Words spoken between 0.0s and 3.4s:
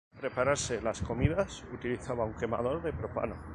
Para prepararse las comidas, utilizaba un quemador de propano.